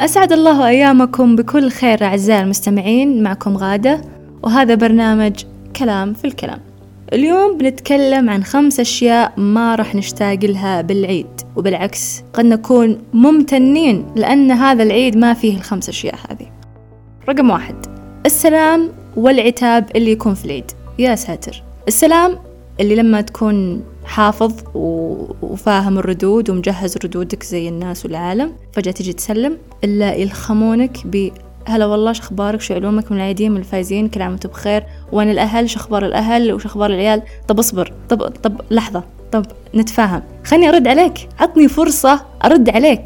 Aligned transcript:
أسعد 0.00 0.32
الله 0.32 0.68
أيامكم 0.68 1.36
بكل 1.36 1.70
خير 1.70 2.04
أعزائي 2.04 2.40
المستمعين 2.42 3.22
معكم 3.22 3.56
غادة 3.56 4.00
وهذا 4.42 4.74
برنامج 4.74 5.44
كلام 5.76 6.14
في 6.14 6.24
الكلام. 6.24 6.58
اليوم 7.12 7.58
بنتكلم 7.58 8.30
عن 8.30 8.44
خمس 8.44 8.80
أشياء 8.80 9.32
ما 9.36 9.74
راح 9.74 9.94
نشتاق 9.94 10.44
لها 10.44 10.80
بالعيد 10.80 11.26
وبالعكس 11.56 12.22
قد 12.32 12.44
نكون 12.44 12.98
ممتنين 13.12 14.06
لأن 14.16 14.50
هذا 14.50 14.82
العيد 14.82 15.16
ما 15.16 15.34
فيه 15.34 15.56
الخمس 15.56 15.88
أشياء 15.88 16.14
هذه. 16.30 16.46
رقم 17.28 17.50
واحد 17.50 17.76
السلام 18.26 18.88
والعتاب 19.16 19.90
اللي 19.96 20.10
يكون 20.10 20.34
في 20.34 20.44
العيد. 20.44 20.70
يا 20.98 21.14
ساتر. 21.14 21.62
السلام 21.88 22.38
اللي 22.80 22.94
لما 22.94 23.20
تكون 23.20 23.82
حافظ 24.04 24.52
وفاهم 25.42 25.98
الردود 25.98 26.50
ومجهز 26.50 26.96
ردودك 27.04 27.42
زي 27.42 27.68
الناس 27.68 28.04
والعالم 28.04 28.52
فجأة 28.72 28.92
تجي 28.92 29.12
تسلم 29.12 29.56
إلا 29.84 30.14
يلخمونك 30.14 31.06
ب 31.06 31.30
هلا 31.66 31.86
والله 31.86 32.12
شو 32.12 32.22
أخبارك؟ 32.22 32.60
شو 32.60 32.74
علومك؟ 32.74 33.12
من 33.12 33.16
العيدين 33.18 33.52
من 33.52 33.56
الفايزين 33.56 34.08
كل 34.08 34.22
عام 34.22 34.30
وأنتم 34.30 34.48
بخير. 34.48 34.84
وين 35.12 35.30
الأهل؟ 35.30 35.70
شو 35.70 35.80
أخبار 35.80 36.06
الأهل؟ 36.06 36.52
وش 36.52 36.66
أخبار 36.66 36.90
العيال؟ 36.90 37.22
طب 37.48 37.58
اصبر. 37.58 37.92
طب 38.08 38.22
طب 38.22 38.60
لحظة. 38.70 39.04
طب 39.32 39.46
نتفاهم. 39.74 40.22
خلني 40.44 40.68
أرد 40.68 40.88
عليك. 40.88 41.28
عطني 41.40 41.68
فرصة 41.68 42.20
أرد 42.44 42.70
عليك. 42.70 43.02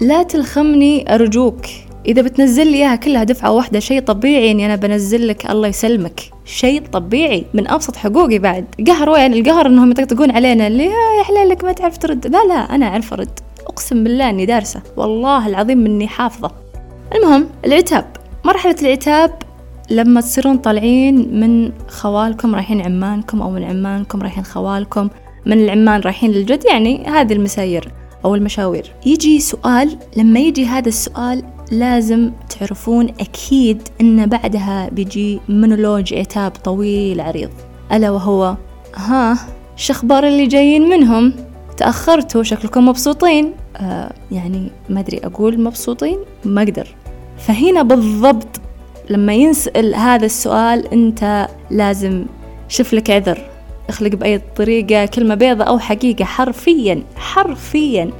لا 0.00 0.22
تلخمني 0.22 1.14
أرجوك. 1.14 1.66
إذا 2.06 2.22
بتنزل 2.22 2.66
لي 2.66 2.76
إياها 2.76 2.96
كلها 2.96 3.24
دفعة 3.24 3.52
واحدة 3.52 3.80
شيء 3.80 4.00
طبيعي 4.00 4.50
إني 4.50 4.66
أنا 4.66 4.76
بنزل 4.76 5.28
لك 5.28 5.50
الله 5.50 5.68
يسلمك. 5.68 6.20
شيء 6.44 6.82
طبيعي 6.92 7.44
من 7.54 7.68
أبسط 7.68 7.96
حقوقي 7.96 8.38
بعد. 8.38 8.64
قهر 8.86 9.10
وين؟ 9.10 9.34
القهر 9.34 9.66
إنهم 9.66 9.90
يطقطقون 9.90 10.30
علينا. 10.30 10.66
اللي 10.66 10.84
يا 10.84 11.22
حلالك 11.24 11.64
ما 11.64 11.72
تعرف 11.72 11.98
ترد. 11.98 12.26
لا 12.26 12.44
لا 12.44 12.74
أنا 12.74 12.86
أعرف 12.86 13.12
أرد. 13.12 13.40
أقسم 13.66 14.04
بالله 14.04 14.30
إني 14.30 14.46
دارسة. 14.46 14.82
والله 14.96 15.46
العظيم 15.46 15.86
إني 15.86 16.08
حافظة. 16.08 16.50
المهم 17.14 17.48
العتاب. 17.64 18.04
مرحلة 18.44 18.76
العتاب 18.82 19.30
لما 19.90 20.20
تصيرون 20.20 20.56
طالعين 20.58 21.40
من 21.40 21.72
خوالكم 21.88 22.54
رايحين 22.54 22.80
عمانكم 22.80 23.42
أو 23.42 23.50
من 23.50 23.64
عمانكم 23.64 24.22
رايحين 24.22 24.44
خوالكم 24.44 25.08
من 25.46 25.52
العمان 25.52 26.00
رايحين 26.00 26.30
للجد 26.30 26.64
يعني 26.64 27.06
هذه 27.06 27.32
المساير 27.32 27.92
أو 28.24 28.34
المشاوير. 28.34 28.92
يجي 29.06 29.40
سؤال 29.40 29.98
لما 30.16 30.40
يجي 30.40 30.66
هذا 30.66 30.88
السؤال 30.88 31.42
لازم 31.70 32.30
تعرفون 32.48 33.08
أكيد 33.08 33.82
أن 34.00 34.26
بعدها 34.26 34.88
بيجي 34.92 35.40
مونولوج 35.48 36.14
عتاب 36.14 36.50
طويل 36.50 37.20
عريض. 37.20 37.50
ألا 37.92 38.10
وهو؟ 38.10 38.56
ها 38.94 39.38
شخبار 39.76 40.26
اللي 40.26 40.46
جايين 40.46 40.88
منهم. 40.88 41.32
تأخرتوا 41.76 42.42
شكلكم 42.42 42.88
مبسوطين. 42.88 43.52
آه 43.76 44.12
يعني 44.32 44.70
ما 44.88 45.00
أدري 45.00 45.18
أقول 45.24 45.60
مبسوطين؟ 45.60 46.18
ما 46.44 46.62
أقدر. 46.62 46.88
فهنا 47.38 47.82
بالضبط 47.82 48.60
لما 49.10 49.34
ينسأل 49.34 49.94
هذا 49.94 50.26
السؤال 50.26 50.92
أنت 50.92 51.48
لازم 51.70 52.24
شوف 52.68 52.94
لك 52.94 53.10
عذر. 53.10 53.38
اخلق 53.88 54.14
بأي 54.14 54.40
طريقة 54.56 55.06
كلمة 55.06 55.34
بيضة 55.34 55.64
أو 55.64 55.78
حقيقة 55.78 56.24
حرفيا 56.24 57.02
حرفيا. 57.16 58.10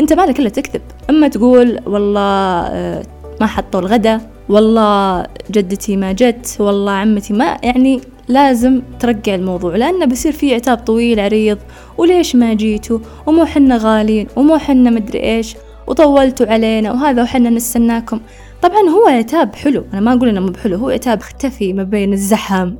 أنت 0.00 0.12
مالك 0.12 0.38
إلا 0.38 0.48
تكذب. 0.48 0.82
أما 1.10 1.28
تقول 1.28 1.78
والله 1.86 2.20
آه، 2.20 3.02
ما 3.40 3.46
حطوا 3.46 3.80
الغدا 3.80 4.20
والله 4.48 5.26
جدتي 5.50 5.96
ما 5.96 6.12
جت 6.12 6.56
والله 6.60 6.92
عمتي 6.92 7.32
ما 7.32 7.58
يعني 7.62 8.00
لازم 8.28 8.82
ترجع 9.00 9.34
الموضوع 9.34 9.76
لأنه 9.76 10.04
بصير 10.04 10.32
فيه 10.32 10.54
عتاب 10.54 10.78
طويل 10.78 11.20
عريض 11.20 11.58
وليش 11.98 12.36
ما 12.36 12.54
جيتوا؟ 12.54 12.98
ومو 13.26 13.44
حنا 13.44 13.76
غالين 13.76 14.26
ومو 14.36 14.58
حنا 14.58 14.90
مدري 14.90 15.20
إيش 15.22 15.56
وطولتوا 15.86 16.46
علينا 16.46 16.92
وهذا 16.92 17.22
وحنا 17.22 17.50
نستناكم. 17.50 18.20
طبعا 18.62 18.80
هو 18.80 19.08
عتاب 19.08 19.54
حلو 19.54 19.84
أنا 19.92 20.00
ما 20.00 20.12
أقول 20.12 20.28
إنه 20.28 20.40
مو 20.40 20.48
بحلو 20.48 20.76
هو 20.76 20.88
عتاب 20.88 21.18
اختفي 21.18 21.72
ما 21.72 21.82
بين 21.82 22.12
الزحم. 22.12 22.74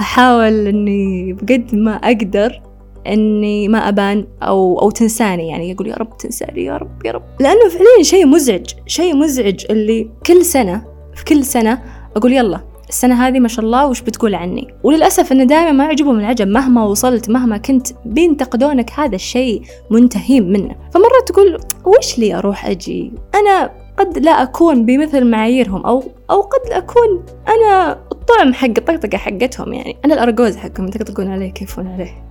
أحاول 0.00 0.66
إني 0.66 1.32
بقد 1.32 1.74
ما 1.74 1.94
أقدر 1.94 2.60
إني 3.06 3.68
ما 3.68 3.88
أبان 3.88 4.26
أو 4.42 4.80
أو 4.80 4.90
تنساني. 4.90 5.48
يعني 5.48 5.70
يقول 5.70 5.86
يا 5.86 5.94
رب 5.94 6.16
تنساني 6.16 6.64
يا 6.64 6.76
رب 6.76 7.06
يا 7.06 7.12
رب. 7.12 7.22
لأنه 7.40 7.68
فعليا 7.68 8.02
شيء 8.02 8.26
مزعج 8.26 8.66
شيء 8.86 9.16
مزعج 9.16 9.64
اللي 9.70 10.10
كل 10.26 10.44
سنة 10.44 10.84
في 11.14 11.24
كل 11.24 11.44
سنة 11.44 11.82
أقول 12.16 12.32
يلا 12.32 12.60
السنة 12.88 13.26
هذه 13.26 13.40
ما 13.40 13.48
شاء 13.48 13.64
الله 13.64 13.86
وش 13.86 14.00
بتقول 14.00 14.34
عني؟ 14.34 14.74
وللأسف 14.82 15.32
أنه 15.32 15.44
دائما 15.44 15.72
ما 15.72 15.84
يعجبهم 15.84 16.18
العجب 16.18 16.48
مهما 16.48 16.84
وصلت 16.84 17.30
مهما 17.30 17.56
كنت 17.56 17.88
بينتقدونك 18.04 18.90
هذا 18.96 19.14
الشيء 19.14 19.62
منتهين 19.90 20.52
منه. 20.52 20.76
فمرة 20.94 21.24
تقول 21.26 21.58
وش 21.84 22.18
لي 22.18 22.34
أروح 22.34 22.66
أجي؟ 22.66 23.12
أنا 23.34 23.70
قد 24.00 24.18
لا 24.18 24.42
أكون 24.42 24.86
بمثل 24.86 25.24
معاييرهم 25.24 25.86
أو 25.86 26.02
أو 26.30 26.40
قد 26.40 26.70
أكون. 26.70 27.24
أنا 27.48 27.98
الطعم 28.12 28.54
حق 28.54 28.66
الطقطقة 28.66 29.18
حقتهم 29.18 29.72
يعني. 29.72 29.96
أنا 30.04 30.14
الأرجوز 30.14 30.56
حقهم 30.56 30.88
يطقطقون 30.88 31.30
عليه 31.30 31.50
كيفون 31.52 31.86
عليه؟ 31.86 32.24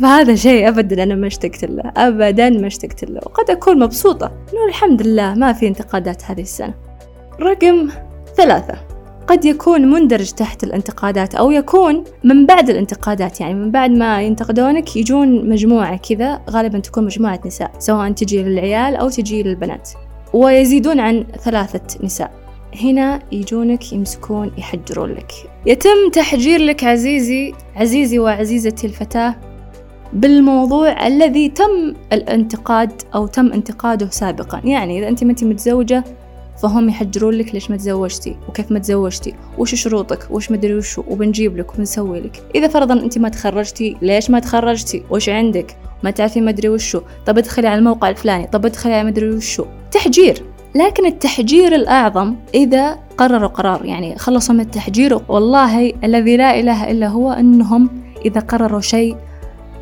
فهذا 0.00 0.34
شيء 0.34 0.68
أبدا 0.68 1.02
أنا 1.02 1.14
ما 1.14 1.26
اشتقت 1.26 1.64
له 1.64 1.92
أبدا 1.96 2.50
ما 2.50 2.66
اشتقت 2.66 3.04
له. 3.04 3.20
وقد 3.26 3.50
أكون 3.50 3.78
مبسوطة. 3.78 4.26
إنه 4.26 4.64
الحمد 4.68 5.02
لله 5.02 5.34
ما 5.34 5.52
في 5.52 5.68
انتقادات 5.68 6.24
هذه 6.24 6.40
السنة. 6.40 6.74
رقم 7.40 7.88
ثلاثة. 8.36 8.74
قد 9.26 9.44
يكون 9.44 9.90
مندرج 9.90 10.30
تحت 10.30 10.64
الانتقادات 10.64 11.34
أو 11.34 11.50
يكون 11.50 12.04
من 12.24 12.46
بعد 12.46 12.70
الانتقادات. 12.70 13.40
يعني 13.40 13.54
من 13.54 13.70
بعد 13.70 13.90
ما 13.90 14.22
ينتقدونك 14.22 14.96
يجون 14.96 15.48
مجموعة 15.48 15.96
كذا 15.96 16.40
غالبا 16.50 16.78
تكون 16.78 17.04
مجموعة 17.04 17.40
نساء 17.46 17.70
سواء 17.78 18.12
تجي 18.12 18.42
للعيال 18.42 18.96
أو 18.96 19.08
تجي 19.08 19.42
للبنات. 19.42 19.90
ويزيدون 20.32 21.00
عن 21.00 21.26
ثلاثة 21.44 22.04
نساء. 22.04 22.32
هنا 22.82 23.20
يجونك 23.32 23.92
يمسكون 23.92 24.50
يحجرون 24.58 25.10
لك. 25.10 25.32
يتم 25.66 26.10
تحجير 26.12 26.60
لك 26.60 26.84
عزيزي 26.84 27.54
عزيزي 27.76 28.18
وعزيزتي 28.18 28.86
الفتاة 28.86 29.36
بالموضوع 30.12 31.06
الذي 31.06 31.48
تم 31.48 31.94
الانتقاد 32.12 33.02
أو 33.14 33.26
تم 33.26 33.52
انتقاده 33.52 34.10
سابقا. 34.10 34.60
يعني 34.64 34.98
إذا 34.98 35.08
أنت 35.08 35.24
ما 35.24 35.30
أنت 35.30 35.44
متزوجة 35.44 36.04
فهم 36.62 36.88
يحجرون 36.88 37.34
لك 37.34 37.54
ليش 37.54 37.70
ما 37.70 37.76
تزوجتي 37.76 38.36
وكيف 38.48 38.72
ما 38.72 38.78
تزوجتي 38.78 39.34
وش 39.58 39.74
شروطك 39.74 40.30
وش 40.30 40.50
مدري 40.50 40.74
وشو 40.74 41.02
وبنجيب 41.08 41.56
لك 41.56 41.74
وبنسوي 41.74 42.20
لك. 42.20 42.42
إذا 42.54 42.68
فرضا 42.68 42.94
أنت 42.94 43.18
ما 43.18 43.28
تخرجتي 43.28 43.96
ليش 44.02 44.30
ما 44.30 44.38
تخرجتي؟ 44.38 45.02
وش 45.10 45.28
عندك؟ 45.28 45.76
ما 46.02 46.10
تعرفي 46.10 46.40
مدري 46.40 46.68
وشو. 46.68 47.00
طب 47.26 47.38
ادخلي 47.38 47.68
على 47.68 47.78
الموقع 47.78 48.08
الفلاني. 48.08 48.46
طب 48.46 48.66
ادخلي 48.66 48.94
على 48.94 49.04
مدري 49.04 49.30
وشو. 49.30 49.64
تحجير. 49.92 50.42
لكن 50.74 51.06
التحجير 51.06 51.74
الأعظم 51.74 52.36
إذا 52.54 52.98
قرروا 53.18 53.48
قرار. 53.48 53.84
يعني 53.84 54.18
خلصوا 54.18 54.54
من 54.54 54.60
التحجير. 54.60 55.20
والله 55.28 55.92
الذي 56.04 56.36
لا 56.36 56.60
إله 56.60 56.90
إلا 56.90 57.08
هو 57.08 57.32
أنهم 57.32 57.90
إذا 58.24 58.40
قرروا 58.40 58.80
شيء 58.80 59.16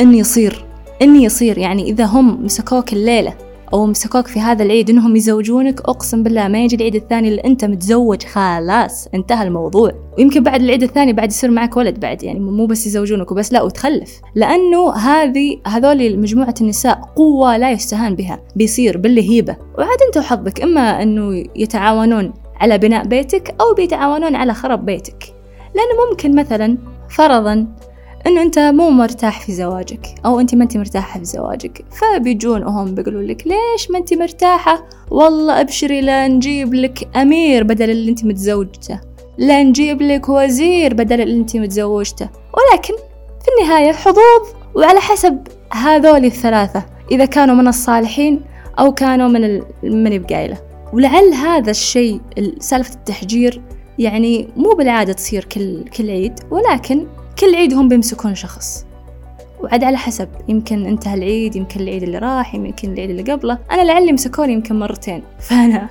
إن 0.00 0.14
يصير. 0.14 0.64
إن 1.02 1.16
يصير. 1.16 1.58
يعني 1.58 1.90
إذا 1.90 2.04
هم 2.04 2.44
مسكوك 2.44 2.92
الليلة. 2.92 3.34
أو 3.72 3.86
مسكوك 3.86 4.26
في 4.26 4.40
هذا 4.40 4.62
العيد 4.62 4.90
إنهم 4.90 5.16
يزوجونك. 5.16 5.80
أقسم 5.80 6.22
بالله 6.22 6.48
ما 6.48 6.64
يجي 6.64 6.76
العيد 6.76 6.94
الثاني 6.94 7.28
اللي 7.28 7.44
أنت 7.44 7.64
متزوج. 7.64 8.22
خلاص 8.22 9.08
انتهى 9.14 9.46
الموضوع. 9.46 9.92
ويمكن 10.18 10.42
بعد 10.42 10.62
العيد 10.62 10.82
الثاني 10.82 11.12
بعد 11.12 11.30
يصير 11.30 11.50
معك 11.50 11.76
ولد 11.76 12.00
بعد 12.00 12.22
يعني 12.22 12.40
مو 12.40 12.66
بس 12.66 12.86
يزوجونك 12.86 13.32
وبس 13.32 13.52
لا 13.52 13.62
وتخلف. 13.62 14.20
لأنه 14.34 14.92
هذه 14.92 15.56
هذول 15.66 16.18
مجموعة 16.18 16.54
النساء 16.60 17.00
قوة 17.16 17.56
لا 17.56 17.70
يستهان 17.70 18.14
بها 18.14 18.40
بيصير 18.56 18.98
باللي 18.98 19.30
هيبة 19.30 19.56
وعاد 19.78 19.98
أنت 20.06 20.16
وحظك 20.16 20.62
إما 20.62 21.02
أنه 21.02 21.44
يتعاونون 21.56 22.32
على 22.60 22.78
بناء 22.78 23.06
بيتك 23.06 23.54
أو 23.60 23.74
بيتعاونون 23.74 24.34
على 24.34 24.54
خرب 24.54 24.86
بيتك. 24.86 25.34
لأنه 25.74 26.10
ممكن 26.10 26.36
مثلا 26.36 26.78
فرضا 27.10 27.66
إنه 28.26 28.42
أنت 28.42 28.58
مو 28.58 28.90
مرتاح 28.90 29.40
في 29.40 29.52
زواجك 29.52 30.14
أو 30.26 30.40
أنت 30.40 30.54
ما 30.54 30.64
أنت 30.64 30.76
مرتاحة 30.76 31.18
في 31.18 31.24
زواجك. 31.24 31.84
فبيجون 31.90 32.62
هم 32.62 32.94
بيقولوا 32.94 33.22
لك 33.22 33.46
ليش 33.46 33.90
ما 33.90 33.98
أنت 33.98 34.14
مرتاحة؟ 34.14 34.88
والله 35.10 35.60
أبشري 35.60 36.00
لا 36.00 36.28
نجيب 36.28 36.74
لك 36.74 37.16
أمير 37.16 37.62
بدل 37.62 37.90
اللي 37.90 38.10
أنت 38.10 38.24
متزوجته. 38.24 39.00
لا 39.38 39.62
نجيب 39.62 40.02
لك 40.02 40.28
وزير 40.28 40.94
بدل 40.94 41.20
اللي 41.20 41.36
أنت 41.36 41.56
متزوجته. 41.56 42.28
ولكن 42.54 42.94
في 43.40 43.62
النهاية 43.62 43.92
حظوظ 43.92 44.48
وعلى 44.74 45.00
حسب 45.00 45.38
هذول 45.72 46.24
الثلاثة 46.24 46.84
إذا 47.10 47.24
كانوا 47.24 47.54
من 47.54 47.68
الصالحين 47.68 48.40
أو 48.78 48.92
كانوا 48.92 49.28
من 49.28 49.62
من 49.82 50.18
بقايله 50.18 50.58
ولعل 50.92 51.34
هذا 51.34 51.70
الشيء 51.70 52.20
سالفة 52.60 52.94
التحجير 52.94 53.62
يعني 53.98 54.48
مو 54.56 54.70
بالعادة 54.70 55.12
تصير 55.12 55.44
كل 55.44 55.84
كل 55.84 56.10
عيد 56.10 56.40
ولكن 56.50 57.06
كل 57.40 57.54
عيد 57.54 57.74
هم 57.74 57.88
بيمسكون 57.88 58.34
شخص. 58.34 58.86
وعاد 59.60 59.84
على 59.84 59.96
حسب 59.96 60.28
يمكن 60.48 60.86
انتهى 60.86 61.14
العيد 61.14 61.56
يمكن 61.56 61.80
العيد 61.80 62.02
اللي 62.02 62.18
راح 62.18 62.54
يمكن 62.54 62.92
العيد 62.92 63.10
اللي 63.10 63.32
قبله. 63.32 63.58
أنا 63.70 63.82
لعلي 63.82 64.12
مسكوني 64.12 64.52
يمكن 64.52 64.78
مرتين. 64.78 65.22
فأنا 65.48 65.88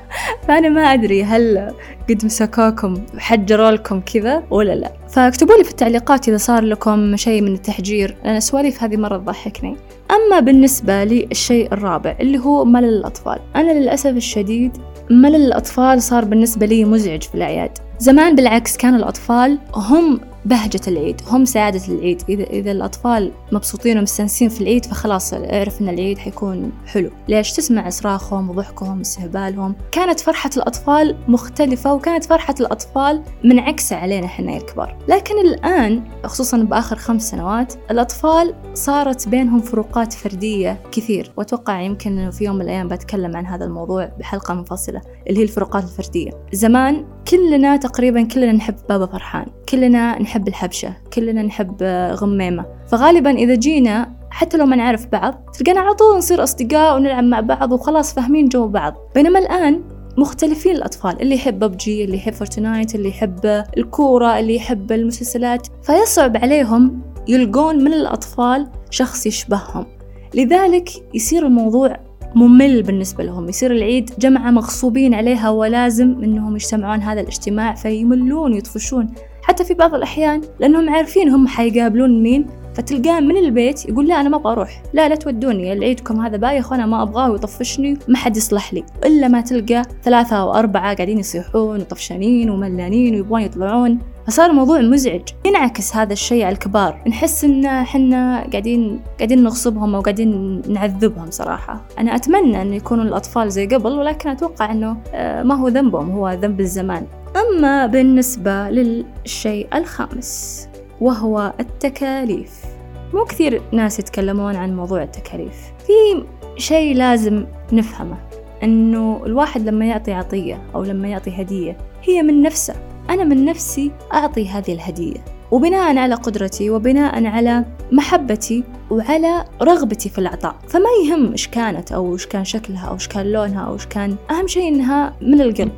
فأنا 0.47 0.69
ما 0.69 0.81
أدري 0.81 1.23
هل 1.23 1.73
قد 2.09 2.25
مسكوكم 2.25 3.01
حجروا 3.17 3.71
لكم 3.71 3.99
كذا 3.99 4.43
ولا 4.51 4.75
لا. 4.75 4.91
فاكتبوا 5.09 5.55
لي 5.55 5.63
في 5.63 5.71
التعليقات 5.71 6.29
إذا 6.29 6.37
صار 6.37 6.63
لكم 6.63 7.15
شيء 7.15 7.41
من 7.41 7.53
التحجير 7.53 8.17
لأن 8.23 8.35
السواليف 8.35 8.83
هذه 8.83 8.97
مرة 8.97 9.17
تضحكني. 9.17 9.77
أما 10.11 10.39
بالنسبة 10.39 11.03
للشيء 11.03 11.73
الرابع 11.73 12.15
اللي 12.19 12.39
هو 12.39 12.65
ملل 12.65 12.89
الأطفال. 12.89 13.39
أنا 13.55 13.71
للأسف 13.71 14.09
الشديد 14.09 14.77
ملل 15.09 15.45
الأطفال 15.45 16.01
صار 16.01 16.25
بالنسبة 16.25 16.65
لي 16.65 16.85
مزعج 16.85 17.21
في 17.21 17.35
الأعياد. 17.35 17.77
زمان 17.99 18.35
بالعكس 18.35 18.77
كانوا 18.77 18.99
الأطفال 18.99 19.59
هم 19.73 20.19
بهجة 20.47 20.81
العيد 20.87 21.21
هم 21.27 21.45
سعادة 21.45 21.81
العيد. 21.87 22.21
إذا, 22.29 22.43
إذا 22.43 22.71
الأطفال 22.71 23.31
مبسوطين 23.51 23.97
ومستانسين 23.97 24.49
في 24.49 24.61
العيد 24.61 24.85
فخلاص 24.85 25.33
اعرف 25.33 25.81
إن 25.81 25.89
العيد 25.89 26.17
حيكون 26.17 26.71
حلو. 26.85 27.09
ليش؟ 27.27 27.51
تسمع 27.51 27.89
صراخهم 27.89 28.49
وضحكهم 28.49 28.97
واستهبالهم. 28.97 29.75
كانت 29.91 30.19
فرحة 30.19 30.49
الأطفال 30.57 31.15
مختلفة 31.27 31.93
وكانت 31.93 32.25
فرحة 32.25 32.55
الأطفال 32.59 33.23
منعكسة 33.43 33.95
علينا 33.95 34.25
إحنا 34.25 34.57
الكبار. 34.57 34.97
لكن 35.07 35.39
الآن 35.39 36.03
خصوصا 36.25 36.57
بآخر 36.57 36.95
خمس 36.95 37.29
سنوات 37.29 37.73
الأطفال 37.91 38.53
صارت 38.73 39.27
بينهم 39.27 39.59
فروقات 39.59 40.13
فردية 40.13 40.81
كثير. 40.91 41.31
وأتوقع 41.37 41.81
يمكن 41.81 42.29
في 42.31 42.43
يوم 42.43 42.55
من 42.55 42.61
الأيام 42.61 42.87
بتكلم 42.87 43.37
عن 43.37 43.45
هذا 43.45 43.65
الموضوع 43.65 44.05
بحلقة 44.19 44.53
منفصلة 44.53 45.01
اللي 45.27 45.39
هي 45.39 45.43
الفروقات 45.43 45.83
الفردية. 45.83 46.31
زمان 46.53 47.05
كلنا 47.31 47.77
تقريبا 47.77 48.21
كلنا 48.23 48.51
نحب 48.51 48.75
بابا 48.89 49.05
فرحان 49.05 49.47
كلنا 49.69 50.21
نحب 50.21 50.47
الحبشة 50.47 50.93
كلنا 51.13 51.41
نحب 51.41 51.83
غميمة. 52.13 52.65
فغالبا 52.87 53.36
إذا 53.37 53.55
جينا 53.55 54.17
حتى 54.31 54.57
لو 54.57 54.65
ما 54.65 54.75
نعرف 54.75 55.07
بعض 55.07 55.49
تلقانا 55.53 55.79
على 55.79 55.93
طول 55.93 56.17
نصير 56.17 56.43
أصدقاء 56.43 56.95
ونلعب 56.95 57.23
مع 57.23 57.39
بعض 57.39 57.71
وخلاص 57.71 58.13
فاهمين 58.13 58.47
جو 58.47 58.67
بعض. 58.67 58.93
بينما 59.15 59.39
الآن 59.39 59.81
مختلفين 60.17 60.75
الأطفال 60.75 61.21
اللي 61.21 61.35
يحب 61.35 61.59
ببجي 61.59 62.03
اللي 62.03 62.17
يحب 62.17 62.33
Fortnite 62.33 62.95
اللي 62.95 63.09
يحب 63.09 63.63
الكورة 63.77 64.39
اللي 64.39 64.55
يحب 64.55 64.91
المسلسلات. 64.91 65.67
فيصعب 65.83 66.37
عليهم 66.37 67.01
يلقون 67.27 67.83
من 67.83 67.93
الأطفال 67.93 68.67
شخص 68.89 69.25
يشبههم. 69.25 69.85
لذلك 70.33 70.89
يصير 71.13 71.45
الموضوع 71.45 71.97
ممل 72.35 72.83
بالنسبة 72.83 73.23
لهم. 73.23 73.49
يصير 73.49 73.71
العيد 73.71 74.11
جمعة 74.19 74.51
مغصوبين 74.51 75.13
عليها 75.13 75.49
ولازم 75.49 76.23
إنهم 76.23 76.55
يجتمعون 76.55 77.01
هذا 77.01 77.21
الاجتماع 77.21 77.73
فيملون 77.73 78.53
يطفشون. 78.53 79.09
حتى 79.43 79.63
في 79.63 79.73
بعض 79.73 79.95
الأحيان 79.95 80.41
لأنهم 80.59 80.89
عارفين 80.89 81.29
هم 81.29 81.47
حيقابلون 81.47 82.23
مين 82.23 82.45
فتلقاه 82.77 83.19
من 83.19 83.37
البيت 83.37 83.89
يقول 83.89 84.07
لا 84.07 84.21
أنا 84.21 84.29
ما 84.29 84.37
أبغى 84.37 84.51
أروح. 84.51 84.81
لا 84.93 85.09
لا 85.09 85.15
تودوني 85.15 85.73
العيدكم 85.73 86.21
هذا 86.21 86.37
بايخ 86.37 86.71
وأنا 86.71 86.85
ما 86.85 87.03
أبغاه 87.03 87.31
ويطفشني. 87.31 87.97
ما 88.07 88.17
حد 88.17 88.37
يصلح 88.37 88.73
لي. 88.73 88.83
إلا 89.05 89.27
ما 89.27 89.41
تلقى 89.41 89.83
ثلاثة 90.03 90.35
أو 90.35 90.53
أربعة 90.53 90.95
قاعدين 90.95 91.19
يصيحون 91.19 91.79
وطفشانين 91.79 92.49
وملانين 92.49 93.15
ويبغون 93.15 93.41
يطلعون. 93.41 93.99
فصار 94.27 94.49
الموضوع 94.49 94.81
مزعج. 94.81 95.21
ينعكس 95.45 95.95
هذا 95.95 96.13
الشيء 96.13 96.43
على 96.45 96.53
الكبار. 96.53 97.01
نحس 97.07 97.43
إن 97.43 97.67
حنا 97.67 98.47
قاعدين 98.51 98.99
قاعدين 99.17 99.43
نغصبهم 99.43 99.95
أو 99.95 100.01
قاعدين 100.01 100.61
نعذبهم 100.69 101.31
صراحة. 101.31 101.81
أنا 101.99 102.15
أتمنى 102.15 102.61
أن 102.61 102.73
يكونوا 102.73 103.03
الأطفال 103.03 103.51
زي 103.51 103.67
قبل 103.67 103.91
ولكن 103.91 104.29
أتوقع 104.29 104.71
إنه 104.71 104.97
آه، 105.13 105.43
ما 105.43 105.55
هو 105.55 105.67
ذنبهم 105.67 106.11
هو 106.11 106.29
ذنب 106.29 106.59
الزمان. 106.59 107.07
أما 107.35 107.85
بالنسبة 107.85 108.69
للشيء 108.69 109.67
الخامس. 109.73 110.67
وهو 111.01 111.53
التكاليف. 111.59 112.65
مو 113.13 113.25
كثير 113.25 113.61
ناس 113.71 113.99
يتكلمون 113.99 114.55
عن 114.55 114.75
موضوع 114.75 115.03
التكاليف. 115.03 115.55
في 115.87 116.23
شيء 116.57 116.95
لازم 116.95 117.45
نفهمه 117.73 118.17
إنه 118.63 119.21
الواحد 119.25 119.69
لما 119.69 119.85
يعطي 119.85 120.13
عطية 120.13 120.61
أو 120.75 120.83
لما 120.83 121.07
يعطي 121.07 121.41
هدية 121.41 121.77
هي 122.03 122.21
من 122.21 122.41
نفسه. 122.41 122.75
أنا 123.09 123.23
من 123.23 123.45
نفسي 123.45 123.91
أعطي 124.13 124.49
هذه 124.49 124.73
الهدية. 124.73 125.17
وبناء 125.51 125.97
على 125.97 126.15
قدرتي 126.15 126.69
وبناء 126.69 127.25
على 127.25 127.65
محبتي 127.91 128.63
وعلى 128.91 129.45
رغبتي 129.61 130.09
في 130.09 130.19
العطاء 130.19 130.55
فما 130.67 130.89
يهم 131.05 131.31
إيش 131.31 131.47
كانت 131.47 131.91
أو 131.91 132.13
إيش 132.13 132.25
كان 132.25 132.45
شكلها 132.45 132.87
أو 132.87 132.93
إيش 132.93 133.07
كان 133.07 133.31
لونها 133.31 133.61
أو 133.61 133.73
إيش 133.73 133.85
كان 133.85 134.15
أهم 134.31 134.47
شيء 134.47 134.67
إنها 134.67 135.13
من 135.21 135.41
القلب. 135.41 135.71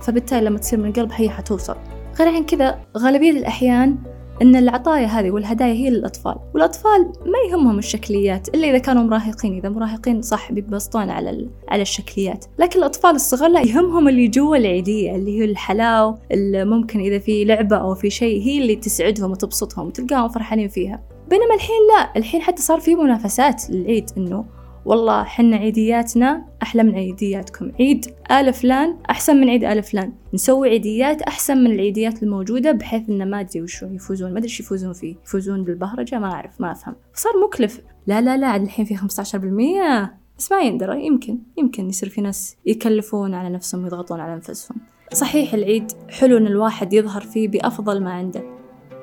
فبالتالي 0.00 0.46
لما 0.46 0.58
تصير 0.58 0.78
من 0.78 0.88
القلب 0.88 1.10
هي 1.14 1.30
حتوصل. 1.30 1.76
غير 2.18 2.28
عن 2.28 2.44
كذا 2.44 2.78
غالبية 2.98 3.30
الأحيان 3.30 3.96
أن 4.42 4.56
العطايا 4.56 5.06
هذه 5.06 5.30
والهدايا 5.30 5.72
هي 5.72 5.90
للأطفال 5.90 6.36
والأطفال 6.54 7.12
ما 7.26 7.38
يهمهم 7.50 7.78
الشكليات 7.78 8.48
إلا 8.48 8.70
إذا 8.70 8.78
كانوا 8.78 9.02
مراهقين 9.02 9.56
إذا 9.56 9.68
مراهقين 9.68 10.22
صح 10.22 10.52
بيتبسطون 10.52 11.10
على 11.10 11.48
على 11.68 11.82
الشكليات 11.82 12.44
لكن 12.58 12.78
الأطفال 12.78 13.10
الصغار 13.10 13.50
لا 13.50 13.60
يهمهم 13.60 14.08
اللي 14.08 14.28
جوا 14.28 14.56
العيدية 14.56 15.16
اللي 15.16 15.38
هي 15.38 15.44
الحلاوة 15.44 16.18
اللي 16.32 16.64
ممكن 16.64 17.00
إذا 17.00 17.18
في 17.18 17.44
لعبة 17.44 17.76
أو 17.76 17.94
في 17.94 18.10
شيء 18.10 18.42
هي 18.42 18.58
اللي 18.58 18.76
تسعدهم 18.76 19.30
وتبسطهم 19.30 19.86
وتلقاهم 19.86 20.28
فرحانين 20.28 20.68
فيها. 20.68 21.02
بينما 21.30 21.54
الحين 21.54 21.76
لا 21.96 22.18
الحين 22.18 22.42
حتى 22.42 22.62
صار 22.62 22.80
في 22.80 22.94
منافسات 22.94 23.70
للعيد 23.70 24.10
إنه 24.16 24.44
والله 24.86 25.24
حنا 25.24 25.56
عيدياتنا 25.56 26.44
أحلى 26.62 26.82
من 26.82 26.94
عيدياتكم. 26.94 27.72
عيد 27.80 28.06
آل 28.30 28.52
فلان 28.52 28.96
أحسن 29.10 29.36
من 29.36 29.48
عيد 29.48 29.64
آل 29.64 29.82
فلان. 29.82 30.12
نسوي 30.34 30.68
عيديات 30.68 31.22
أحسن 31.22 31.56
من 31.56 31.70
العيديات 31.70 32.22
الموجودة 32.22 32.72
بحيث 32.72 33.08
إنه 33.08 33.24
ما 33.24 33.40
أدري 33.40 33.62
وشو 33.62 33.86
يفوزون. 33.86 34.32
ما 34.32 34.38
أدري 34.38 34.48
إيش 34.48 34.60
يفوزون 34.60 34.92
فيه 34.92 35.16
يفوزون 35.24 35.64
بالبهرجة؟ 35.64 36.18
ما 36.18 36.32
أعرف 36.32 36.60
ما 36.60 36.72
أفهم. 36.72 36.94
صار 37.14 37.32
مكلف. 37.46 37.80
لا 38.06 38.20
لا 38.20 38.36
لا 38.36 38.56
الحين 38.56 38.84
في 38.84 38.96
15% 38.96 40.10
بس 40.38 40.52
ما 40.52 40.60
يندرى. 40.60 41.06
يمكن 41.06 41.38
يمكن 41.56 41.88
يصير 41.88 42.08
في 42.08 42.20
ناس 42.20 42.56
يكلفون 42.66 43.34
على 43.34 43.48
نفسهم 43.48 43.82
ويضغطون 43.82 44.20
على 44.20 44.34
أنفسهم. 44.34 44.76
صحيح 45.12 45.54
العيد 45.54 45.92
حلو 46.08 46.36
إن 46.36 46.46
الواحد 46.46 46.92
يظهر 46.92 47.20
فيه 47.20 47.48
بأفضل 47.48 48.02
ما 48.02 48.12
عنده. 48.12 48.55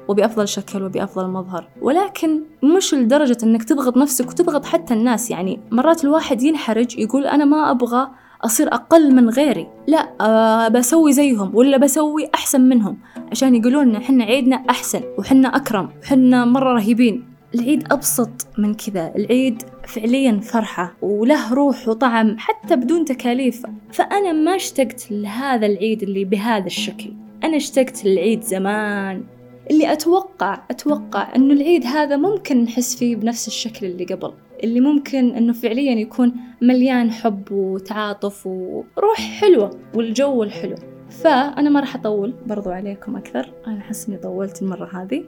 وبأفضل 0.08 0.48
شكل 0.48 0.84
وبأفضل 0.84 1.28
مظهر. 1.28 1.68
ولكن 1.82 2.42
مش 2.64 2.94
لدرجة 2.94 3.38
أنك 3.44 3.64
تضغط 3.64 3.98
نفسك 3.98 4.30
وتضغط 4.30 4.66
حتى 4.66 4.94
الناس. 4.94 5.32
يعني 5.32 5.60
مرات 5.72 6.04
الواحد 6.04 6.42
ينحرج 6.42 7.00
يقول 7.00 7.26
أنا 7.26 7.46
ما 7.46 7.72
أبغى 7.72 8.08
أصير 8.42 8.74
أقل 8.74 9.16
من 9.16 9.30
غيري. 9.30 9.68
لا 9.88 10.10
أه 10.22 10.68
بسوي 10.68 11.14
زيهم 11.14 11.56
ولا 11.56 11.78
بسوي 11.78 12.30
أحسن 12.36 12.62
منهم. 12.62 12.98
عشان 13.32 13.56
يقولون 13.56 13.96
إن 13.96 14.02
حنا 14.02 14.24
عيدنا 14.24 14.56
أحسن 14.70 15.02
وحنا 15.18 15.56
أكرم 15.56 15.90
وحنا 16.04 16.46
مرة 16.46 16.74
رهيبين. 16.74 17.26
العيد 17.56 17.94
أبسط 17.94 18.48
من 18.58 18.74
كذا. 18.74 19.16
العيد 19.16 19.64
فعليا 19.88 20.40
فرحة 20.40 20.94
وله 21.02 21.54
روح 21.54 21.88
وطعم 21.88 22.36
حتى 22.38 22.76
بدون 22.76 23.06
تكاليف. 23.06 23.66
فأنا 23.92 24.32
ما 24.32 24.56
اشتقت 24.56 25.12
لهذا 25.12 25.66
العيد 25.66 26.04
اللي 26.04 26.26
بهذا 26.26 26.66
الشكل. 26.66 27.14
أنا 27.44 27.58
اشتقت 27.58 28.06
للعيد 28.06 28.42
زمان. 28.42 29.24
اللي 29.71 29.94
أتوقع 29.94 30.62
أتوقع 30.71 31.36
أنه 31.36 31.54
العيد 31.54 31.86
هذا 31.86 32.18
ممكن 32.18 32.63
نحس 32.63 32.95
فيه 32.95 33.15
بنفس 33.15 33.48
الشكل 33.48 33.86
اللي 33.86 34.06
قبل 34.06 34.33
اللي 34.63 34.80
ممكن 34.80 35.36
أنه 35.36 35.54
فعليا 35.54 35.92
يكون 35.92 36.33
مليان 36.61 37.11
حب 37.11 37.52
وتعاطف 37.52 38.47
وروح 38.47 39.18
حلوة 39.18 39.80
والجو 39.95 40.44
الحلو. 40.44 40.76
فأنا 41.09 41.69
ما 41.69 41.80
راح 41.80 41.95
أطول 41.95 42.33
برضو 42.47 42.69
عليكم 42.69 43.16
أكثر 43.16 43.52
أنا 43.68 43.78
أحس 43.78 44.09
إني 44.09 44.18
طولت 44.18 44.61
المرة 44.61 44.90
هذه. 45.02 45.23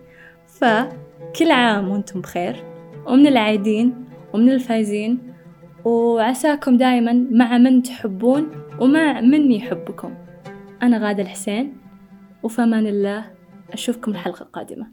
فكل 0.48 1.52
عام 1.52 1.90
وأنتم 1.90 2.22
بخير 2.22 2.64
ومن 3.08 3.28
العايدين 3.28 4.06
ومن 4.34 4.50
الفايزين 4.50 5.34
وعساكم 5.86 6.78
دائما 6.78 7.26
مع 7.32 7.58
من 7.58 7.84
تحبون 7.84 8.48
ومع 8.80 9.22
من 9.22 9.52
يحبكم. 9.52 10.14
أنا 10.84 11.08
غادة 11.08 11.24
الحسين 11.24 11.78
وفمان 12.44 12.88
الله 12.88 13.35
أشوفكم 13.74 14.12
الحلقة 14.12 14.44
القادمة. 14.44 14.88